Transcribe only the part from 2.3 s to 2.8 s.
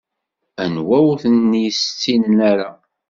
ara?